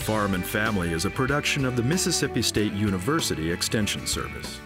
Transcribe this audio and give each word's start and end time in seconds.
Farm 0.00 0.32
and 0.32 0.44
Family 0.44 0.92
is 0.92 1.04
a 1.04 1.10
production 1.10 1.66
of 1.66 1.76
the 1.76 1.82
Mississippi 1.82 2.40
State 2.40 2.72
University 2.72 3.52
Extension 3.52 4.06
Service. 4.06 4.58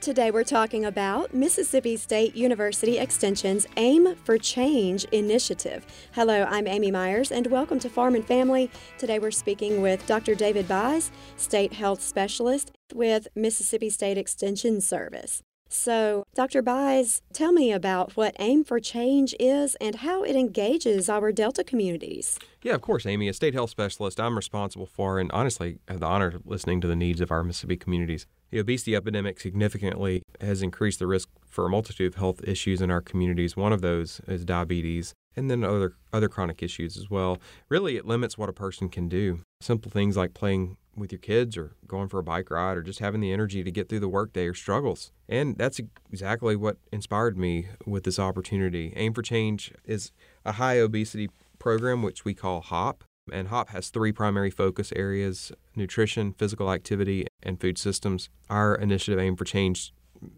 Today 0.00 0.32
we're 0.32 0.42
talking 0.42 0.84
about 0.84 1.32
Mississippi 1.32 1.96
State 1.96 2.34
University 2.34 2.98
Extension's 2.98 3.68
Aim 3.76 4.16
for 4.24 4.36
Change 4.36 5.04
initiative. 5.12 5.86
Hello, 6.12 6.44
I'm 6.48 6.66
Amy 6.66 6.90
Myers 6.90 7.30
and 7.30 7.46
welcome 7.46 7.78
to 7.78 7.88
Farm 7.88 8.16
and 8.16 8.24
Family. 8.24 8.68
Today 8.98 9.20
we're 9.20 9.30
speaking 9.30 9.80
with 9.80 10.04
Dr. 10.06 10.34
David 10.34 10.66
Buys, 10.66 11.12
State 11.36 11.72
Health 11.72 12.02
Specialist 12.02 12.72
with 12.92 13.28
Mississippi 13.36 13.90
State 13.90 14.18
Extension 14.18 14.80
Service. 14.80 15.44
So, 15.72 16.24
Dr. 16.34 16.62
Buys, 16.62 17.22
tell 17.32 17.52
me 17.52 17.70
about 17.70 18.16
what 18.16 18.34
Aim 18.40 18.64
for 18.64 18.80
Change 18.80 19.36
is 19.38 19.76
and 19.80 19.94
how 19.94 20.24
it 20.24 20.34
engages 20.34 21.08
our 21.08 21.30
Delta 21.30 21.62
communities. 21.62 22.40
Yeah, 22.60 22.74
of 22.74 22.80
course, 22.80 23.06
Amy. 23.06 23.28
As 23.28 23.36
state 23.36 23.54
health 23.54 23.70
specialist, 23.70 24.18
I'm 24.18 24.34
responsible 24.34 24.86
for 24.86 25.20
and 25.20 25.30
honestly 25.30 25.78
have 25.86 26.00
the 26.00 26.06
honor 26.06 26.26
of 26.26 26.44
listening 26.44 26.80
to 26.80 26.88
the 26.88 26.96
needs 26.96 27.20
of 27.20 27.30
our 27.30 27.44
Mississippi 27.44 27.76
communities. 27.76 28.26
The 28.50 28.58
obesity 28.58 28.96
epidemic 28.96 29.38
significantly 29.38 30.22
has 30.40 30.60
increased 30.60 30.98
the 30.98 31.06
risk 31.06 31.28
for 31.46 31.66
a 31.66 31.70
multitude 31.70 32.08
of 32.08 32.18
health 32.18 32.40
issues 32.42 32.82
in 32.82 32.90
our 32.90 33.00
communities. 33.00 33.56
One 33.56 33.72
of 33.72 33.80
those 33.80 34.20
is 34.26 34.44
diabetes 34.44 35.14
and 35.36 35.48
then 35.48 35.62
other 35.62 35.94
other 36.12 36.28
chronic 36.28 36.64
issues 36.64 36.96
as 36.96 37.08
well. 37.08 37.38
Really, 37.68 37.96
it 37.96 38.06
limits 38.06 38.36
what 38.36 38.48
a 38.48 38.52
person 38.52 38.88
can 38.88 39.08
do. 39.08 39.38
Simple 39.60 39.92
things 39.92 40.16
like 40.16 40.34
playing 40.34 40.76
with 41.00 41.10
your 41.10 41.18
kids 41.18 41.56
or 41.56 41.72
going 41.86 42.08
for 42.08 42.18
a 42.18 42.22
bike 42.22 42.50
ride 42.50 42.76
or 42.76 42.82
just 42.82 43.00
having 43.00 43.20
the 43.20 43.32
energy 43.32 43.64
to 43.64 43.70
get 43.70 43.88
through 43.88 44.00
the 44.00 44.08
workday 44.08 44.46
or 44.46 44.54
struggles. 44.54 45.12
And 45.28 45.56
that's 45.56 45.80
exactly 46.12 46.54
what 46.54 46.76
inspired 46.92 47.36
me 47.36 47.68
with 47.86 48.04
this 48.04 48.18
opportunity. 48.18 48.92
Aim 48.96 49.14
for 49.14 49.22
Change 49.22 49.72
is 49.84 50.12
a 50.44 50.52
high 50.52 50.78
obesity 50.78 51.30
program, 51.58 52.02
which 52.02 52.24
we 52.24 52.34
call 52.34 52.60
HOP. 52.60 53.04
And 53.32 53.48
HOP 53.48 53.70
has 53.70 53.90
three 53.90 54.12
primary 54.12 54.50
focus 54.50 54.92
areas 54.94 55.52
nutrition, 55.74 56.32
physical 56.32 56.72
activity, 56.72 57.26
and 57.42 57.60
food 57.60 57.78
systems. 57.78 58.28
Our 58.48 58.74
initiative, 58.74 59.20
Aim 59.20 59.36
for 59.36 59.44
Change, 59.44 59.92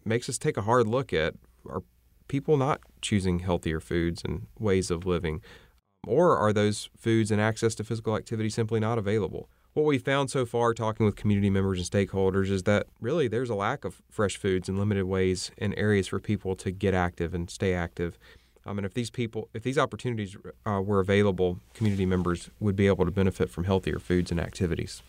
makes 0.05 0.29
us 0.29 0.39
take 0.39 0.57
a 0.57 0.63
hard 0.63 0.87
look 0.87 1.13
at 1.13 1.35
are 1.69 1.83
people 2.29 2.57
not 2.57 2.81
choosing 3.01 3.41
healthier 3.41 3.81
foods 3.81 4.23
and 4.25 4.47
ways 4.59 4.91
of 4.91 5.07
living? 5.07 5.41
Or 6.07 6.37
are 6.37 6.53
those 6.53 6.91
foods 6.97 7.31
and 7.31 7.41
access 7.41 7.75
to 7.77 7.85
physical 7.85 8.17
activity 8.17 8.51
simply 8.51 8.81
not 8.81 8.99
available? 8.99 9.49
What 9.75 9.87
we 9.87 9.97
found 9.97 10.31
so 10.31 10.45
far 10.45 10.75
talking 10.75 11.07
with 11.07 11.17
community 11.17 11.49
members 11.49 11.79
and 11.79 11.91
stakeholders 11.91 12.51
is 12.51 12.65
that 12.65 12.89
really 13.01 13.27
there's 13.27 13.49
a 13.49 13.55
lack 13.55 13.87
of 13.87 14.03
fresh 14.11 14.37
foods 14.37 14.69
and 14.69 14.79
limited 14.79 15.07
ways 15.07 15.51
and 15.57 15.73
areas 15.79 16.09
for 16.09 16.21
people 16.21 16.55
to 16.57 16.71
get 16.71 16.93
active 16.93 17.33
and 17.33 17.49
stay 17.49 17.73
active. 17.73 18.19
Um, 18.67 18.79
and 18.79 18.85
if 18.85 18.93
these 18.93 19.09
people, 19.09 19.49
if 19.55 19.63
these 19.63 19.79
opportunities 19.79 20.37
uh, 20.67 20.83
were 20.85 21.01
available, 21.01 21.59
community 21.73 22.05
members 22.05 22.51
would 22.61 22.77
be 22.77 22.87
able 22.87 23.07
to 23.07 23.11
benefit 23.11 23.49
from 23.49 23.65
healthier 23.65 23.99
foods 23.99 24.31
and 24.31 24.39
activities. 24.39 25.03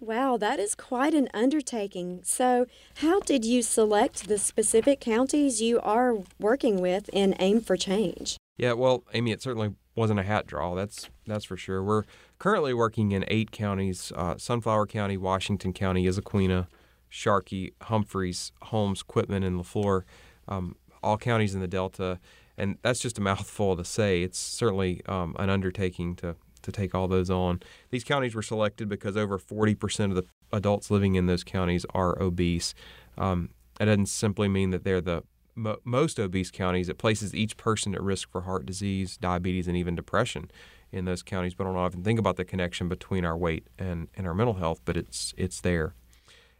Wow, 0.00 0.38
that 0.38 0.58
is 0.58 0.74
quite 0.74 1.12
an 1.12 1.28
undertaking. 1.34 2.20
So, 2.22 2.66
how 2.96 3.20
did 3.20 3.44
you 3.44 3.60
select 3.62 4.26
the 4.26 4.38
specific 4.38 5.00
counties 5.00 5.60
you 5.60 5.80
are 5.80 6.16
working 6.38 6.80
with 6.80 7.10
in 7.12 7.34
Aim 7.40 7.60
for 7.60 7.76
Change? 7.76 8.38
Yeah, 8.56 8.72
well, 8.72 9.04
Amy, 9.12 9.32
it 9.32 9.42
certainly 9.42 9.74
wasn't 9.98 10.20
a 10.20 10.22
hat 10.22 10.46
draw. 10.46 10.74
That's 10.74 11.10
that's 11.26 11.44
for 11.44 11.56
sure. 11.56 11.82
We're 11.82 12.04
currently 12.38 12.72
working 12.72 13.12
in 13.12 13.24
eight 13.28 13.50
counties: 13.50 14.12
uh, 14.14 14.36
Sunflower 14.38 14.86
County, 14.86 15.16
Washington 15.16 15.72
County, 15.72 16.06
Issaquena, 16.06 16.66
Sharkey, 17.08 17.72
Humphreys, 17.82 18.52
Holmes, 18.62 19.02
Quitman, 19.02 19.42
and 19.42 19.58
Leflore. 19.58 20.04
Um, 20.46 20.76
all 21.02 21.18
counties 21.18 21.54
in 21.54 21.60
the 21.60 21.68
Delta, 21.68 22.18
and 22.56 22.78
that's 22.82 23.00
just 23.00 23.18
a 23.18 23.20
mouthful 23.30 23.76
to 23.76 23.84
say. 23.84 24.22
It's 24.22 24.38
certainly 24.38 25.02
um, 25.06 25.34
an 25.38 25.50
undertaking 25.50 26.16
to 26.16 26.36
to 26.62 26.72
take 26.72 26.94
all 26.94 27.08
those 27.08 27.30
on. 27.30 27.60
These 27.90 28.04
counties 28.04 28.34
were 28.34 28.42
selected 28.42 28.88
because 28.88 29.16
over 29.16 29.38
40% 29.38 30.06
of 30.06 30.16
the 30.16 30.24
adults 30.52 30.90
living 30.90 31.14
in 31.14 31.26
those 31.26 31.44
counties 31.44 31.86
are 31.94 32.20
obese. 32.20 32.74
Um, 33.16 33.50
that 33.78 33.84
doesn't 33.84 34.06
simply 34.06 34.48
mean 34.48 34.70
that 34.70 34.82
they're 34.82 35.00
the 35.00 35.22
mo- 35.58 35.78
most 35.84 36.18
obese 36.18 36.50
counties. 36.50 36.88
It 36.88 36.98
places 36.98 37.34
each 37.34 37.56
person 37.56 37.94
at 37.94 38.02
risk 38.02 38.30
for 38.30 38.42
heart 38.42 38.64
disease, 38.64 39.16
diabetes, 39.16 39.68
and 39.68 39.76
even 39.76 39.94
depression 39.94 40.50
in 40.92 41.04
those 41.04 41.22
counties. 41.22 41.54
But 41.54 41.64
I 41.64 41.70
don't 41.70 41.76
often 41.76 42.02
think 42.02 42.18
about 42.18 42.36
the 42.36 42.44
connection 42.44 42.88
between 42.88 43.24
our 43.24 43.36
weight 43.36 43.66
and, 43.78 44.08
and 44.16 44.26
our 44.26 44.34
mental 44.34 44.54
health, 44.54 44.80
but 44.84 44.96
it's 44.96 45.34
it's 45.36 45.60
there. 45.60 45.94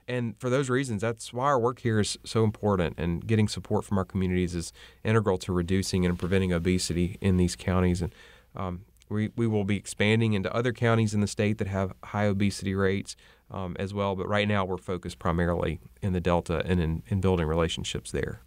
And 0.08 0.34
for 0.38 0.48
those 0.48 0.70
reasons, 0.70 1.02
that's 1.02 1.34
why 1.34 1.44
our 1.44 1.60
work 1.60 1.80
here 1.80 2.00
is 2.00 2.18
so 2.24 2.42
important. 2.42 2.98
And 2.98 3.26
getting 3.26 3.46
support 3.46 3.84
from 3.84 3.98
our 3.98 4.06
communities 4.06 4.54
is 4.54 4.72
integral 5.04 5.36
to 5.38 5.52
reducing 5.52 6.06
and 6.06 6.18
preventing 6.18 6.50
obesity 6.50 7.18
in 7.20 7.36
these 7.36 7.54
counties. 7.54 8.00
And 8.00 8.14
um, 8.56 8.86
we, 9.10 9.30
we 9.36 9.46
will 9.46 9.64
be 9.64 9.76
expanding 9.76 10.32
into 10.32 10.54
other 10.54 10.72
counties 10.72 11.12
in 11.12 11.20
the 11.20 11.26
state 11.26 11.58
that 11.58 11.68
have 11.68 11.92
high 12.04 12.24
obesity 12.24 12.74
rates 12.74 13.16
um, 13.50 13.76
as 13.78 13.92
well. 13.92 14.16
But 14.16 14.28
right 14.28 14.48
now, 14.48 14.64
we're 14.64 14.78
focused 14.78 15.18
primarily 15.18 15.78
in 16.00 16.14
the 16.14 16.20
Delta 16.20 16.62
and 16.64 16.80
in, 16.80 17.02
in 17.08 17.20
building 17.20 17.46
relationships 17.46 18.10
there. 18.10 18.40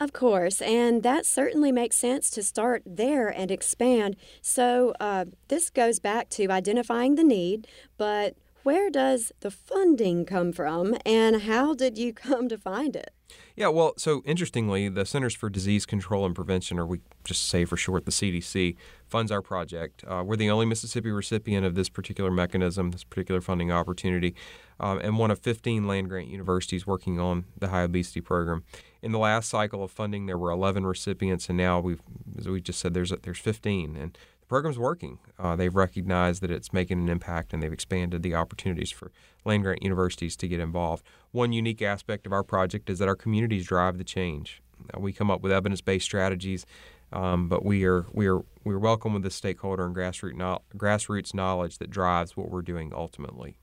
Of 0.00 0.14
course, 0.14 0.62
and 0.62 1.02
that 1.02 1.26
certainly 1.26 1.70
makes 1.70 1.96
sense 1.96 2.30
to 2.30 2.42
start 2.42 2.82
there 2.86 3.28
and 3.28 3.50
expand. 3.50 4.16
So, 4.40 4.94
uh, 4.98 5.26
this 5.48 5.68
goes 5.68 6.00
back 6.00 6.30
to 6.30 6.48
identifying 6.48 7.16
the 7.16 7.24
need, 7.24 7.68
but 7.98 8.34
where 8.62 8.90
does 8.90 9.30
the 9.40 9.50
funding 9.50 10.24
come 10.24 10.52
from 10.52 10.96
and 11.04 11.42
how 11.42 11.74
did 11.74 11.98
you 11.98 12.12
come 12.14 12.48
to 12.48 12.56
find 12.56 12.96
it? 12.96 13.10
Yeah, 13.54 13.68
well, 13.68 13.92
so 13.96 14.22
interestingly, 14.24 14.88
the 14.88 15.04
Centers 15.04 15.34
for 15.34 15.48
Disease 15.48 15.86
Control 15.86 16.24
and 16.26 16.34
Prevention, 16.34 16.78
or 16.78 16.86
we 16.86 17.00
just 17.24 17.48
say 17.48 17.64
for 17.64 17.76
short 17.76 18.04
the 18.04 18.10
CDC, 18.10 18.76
funds 19.06 19.30
our 19.30 19.42
project. 19.42 20.02
Uh, 20.06 20.22
we're 20.26 20.36
the 20.36 20.50
only 20.50 20.66
Mississippi 20.66 21.10
recipient 21.10 21.64
of 21.64 21.74
this 21.74 21.88
particular 21.88 22.30
mechanism, 22.30 22.90
this 22.90 23.04
particular 23.04 23.40
funding 23.40 23.70
opportunity, 23.70 24.34
um, 24.80 24.98
and 24.98 25.18
one 25.18 25.30
of 25.30 25.38
15 25.38 25.86
land 25.86 26.08
grant 26.08 26.28
universities 26.28 26.86
working 26.86 27.20
on 27.20 27.44
the 27.56 27.68
high 27.68 27.82
obesity 27.82 28.20
program. 28.20 28.64
In 29.02 29.12
the 29.12 29.18
last 29.18 29.48
cycle 29.48 29.82
of 29.82 29.90
funding, 29.90 30.26
there 30.26 30.36
were 30.36 30.50
11 30.50 30.84
recipients, 30.84 31.48
and 31.48 31.56
now 31.56 31.80
we've, 31.80 32.02
as 32.38 32.48
we 32.48 32.60
just 32.60 32.78
said, 32.80 32.92
there's 32.92 33.10
there's 33.22 33.38
15, 33.38 33.96
and 33.96 34.18
the 34.40 34.46
program's 34.46 34.78
working. 34.78 35.18
Uh, 35.38 35.56
they've 35.56 35.74
recognized 35.74 36.42
that 36.42 36.50
it's 36.50 36.72
making 36.72 36.98
an 36.98 37.08
impact 37.08 37.52
and 37.52 37.62
they've 37.62 37.72
expanded 37.72 38.22
the 38.22 38.34
opportunities 38.34 38.90
for 38.90 39.10
land 39.44 39.62
grant 39.62 39.82
universities 39.82 40.36
to 40.36 40.48
get 40.48 40.60
involved. 40.60 41.02
One 41.30 41.52
unique 41.52 41.80
aspect 41.80 42.26
of 42.26 42.32
our 42.32 42.42
project 42.42 42.90
is 42.90 42.98
that 42.98 43.08
our 43.08 43.16
communities 43.16 43.66
drive 43.66 43.96
the 43.96 44.04
change. 44.04 44.62
Uh, 44.94 45.00
we 45.00 45.12
come 45.12 45.30
up 45.30 45.40
with 45.40 45.52
evidence-based 45.52 46.04
strategies, 46.04 46.66
um, 47.12 47.48
but 47.48 47.64
we 47.64 47.84
are 47.84 48.04
we 48.12 48.26
are 48.26 48.42
we 48.64 48.74
are 48.74 48.78
welcome 48.78 49.14
with 49.14 49.22
the 49.22 49.30
stakeholder 49.30 49.86
and 49.86 49.96
grassroots 49.96 50.36
no- 50.36 50.62
grassroots 50.76 51.32
knowledge 51.32 51.78
that 51.78 51.90
drives 51.90 52.36
what 52.36 52.50
we're 52.50 52.62
doing 52.62 52.92
ultimately. 52.94 53.56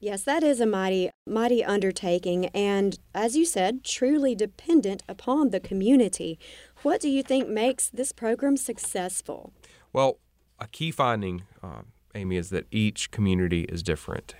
Yes, 0.00 0.22
that 0.22 0.44
is 0.44 0.60
a 0.60 0.66
mighty, 0.66 1.10
mighty 1.26 1.64
undertaking, 1.64 2.46
and 2.46 2.96
as 3.14 3.36
you 3.36 3.44
said, 3.44 3.82
truly 3.82 4.36
dependent 4.36 5.02
upon 5.08 5.50
the 5.50 5.58
community. 5.58 6.38
What 6.82 7.00
do 7.00 7.08
you 7.08 7.24
think 7.24 7.48
makes 7.48 7.88
this 7.88 8.12
program 8.12 8.56
successful? 8.56 9.52
Well, 9.92 10.18
a 10.60 10.68
key 10.68 10.92
finding, 10.92 11.42
uh, 11.64 11.82
Amy, 12.14 12.36
is 12.36 12.50
that 12.50 12.66
each 12.70 13.10
community 13.10 13.62
is 13.62 13.82
different. 13.82 14.36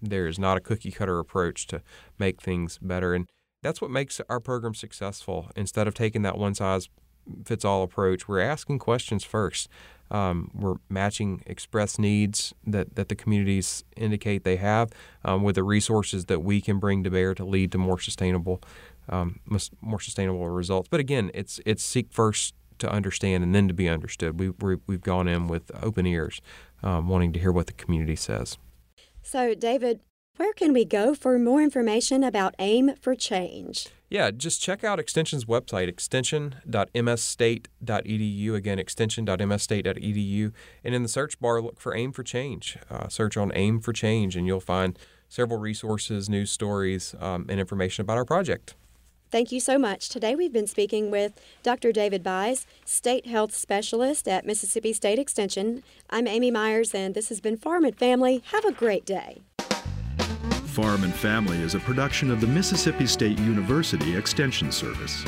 There 0.00 0.28
is 0.28 0.38
not 0.38 0.56
a 0.56 0.60
cookie 0.60 0.92
cutter 0.92 1.18
approach 1.18 1.66
to 1.68 1.82
make 2.16 2.40
things 2.40 2.78
better. 2.80 3.12
And 3.12 3.28
that's 3.60 3.80
what 3.80 3.90
makes 3.90 4.20
our 4.28 4.38
program 4.38 4.74
successful. 4.74 5.50
Instead 5.56 5.88
of 5.88 5.94
taking 5.94 6.22
that 6.22 6.38
one 6.38 6.54
size 6.54 6.88
fits 7.44 7.64
all 7.64 7.82
approach, 7.82 8.28
we're 8.28 8.40
asking 8.40 8.78
questions 8.78 9.24
first. 9.24 9.68
Um, 10.12 10.50
we're 10.54 10.76
matching 10.88 11.42
express 11.46 11.98
needs 11.98 12.54
that, 12.66 12.94
that 12.96 13.08
the 13.08 13.16
communities 13.16 13.82
indicate 13.96 14.44
they 14.44 14.56
have 14.56 14.90
um, 15.24 15.42
with 15.42 15.54
the 15.54 15.64
resources 15.64 16.26
that 16.26 16.40
we 16.40 16.60
can 16.60 16.78
bring 16.78 17.02
to 17.02 17.10
bear 17.10 17.34
to 17.34 17.44
lead 17.44 17.72
to 17.72 17.78
more 17.78 17.98
sustainable, 17.98 18.60
um, 19.08 19.40
more 19.80 20.00
sustainable 20.00 20.46
results. 20.48 20.88
But 20.88 21.00
again, 21.00 21.30
it's 21.32 21.60
it's 21.64 21.82
seek 21.82 22.12
first 22.12 22.54
to 22.78 22.92
understand 22.92 23.42
and 23.42 23.54
then 23.54 23.68
to 23.68 23.74
be 23.74 23.88
understood. 23.88 24.38
We, 24.38 24.50
we 24.86 24.94
have 24.94 25.02
gone 25.02 25.28
in 25.28 25.48
with 25.48 25.70
open 25.82 26.06
ears, 26.06 26.40
um, 26.82 27.08
wanting 27.08 27.32
to 27.32 27.40
hear 27.40 27.52
what 27.52 27.66
the 27.66 27.72
community 27.72 28.16
says. 28.16 28.58
So, 29.22 29.54
David, 29.54 30.00
where 30.52 30.66
can 30.66 30.74
we 30.74 30.84
go 30.84 31.14
for 31.14 31.38
more 31.38 31.62
information 31.62 32.22
about 32.22 32.54
AIM 32.58 32.94
for 33.00 33.14
Change? 33.14 33.88
Yeah, 34.10 34.30
just 34.30 34.60
check 34.60 34.84
out 34.84 34.98
Extension's 34.98 35.46
website, 35.46 35.88
extension.msstate.edu. 35.88 38.54
Again, 38.54 38.78
extension.msstate.edu. 38.78 40.52
And 40.84 40.94
in 40.94 41.02
the 41.02 41.08
search 41.08 41.40
bar, 41.40 41.62
look 41.62 41.80
for 41.80 41.94
AIM 41.94 42.12
for 42.12 42.22
Change. 42.22 42.76
Uh, 42.90 43.08
search 43.08 43.38
on 43.38 43.50
AIM 43.54 43.80
for 43.80 43.94
Change, 43.94 44.36
and 44.36 44.46
you'll 44.46 44.60
find 44.60 44.98
several 45.30 45.58
resources, 45.58 46.28
news 46.28 46.50
stories, 46.50 47.14
um, 47.18 47.46
and 47.48 47.58
information 47.58 48.02
about 48.02 48.18
our 48.18 48.26
project. 48.26 48.74
Thank 49.30 49.52
you 49.52 49.60
so 49.60 49.78
much. 49.78 50.10
Today 50.10 50.34
we've 50.34 50.52
been 50.52 50.66
speaking 50.66 51.10
with 51.10 51.32
Dr. 51.62 51.92
David 51.92 52.22
Buys, 52.22 52.66
State 52.84 53.26
Health 53.26 53.54
Specialist 53.54 54.28
at 54.28 54.44
Mississippi 54.44 54.92
State 54.92 55.18
Extension. 55.18 55.82
I'm 56.10 56.26
Amy 56.26 56.50
Myers, 56.50 56.94
and 56.94 57.14
this 57.14 57.30
has 57.30 57.40
been 57.40 57.56
Farm 57.56 57.86
and 57.86 57.96
Family. 57.96 58.42
Have 58.52 58.66
a 58.66 58.72
great 58.72 59.06
day. 59.06 59.40
Farm 60.72 61.04
and 61.04 61.12
Family 61.12 61.58
is 61.58 61.74
a 61.74 61.80
production 61.80 62.30
of 62.30 62.40
the 62.40 62.46
Mississippi 62.46 63.06
State 63.06 63.38
University 63.40 64.16
Extension 64.16 64.72
Service. 64.72 65.22